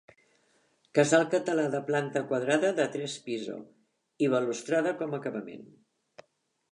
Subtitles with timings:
[0.99, 3.57] Casal català de planta quadrada de tres piso
[4.25, 5.69] i balustrada com acabament.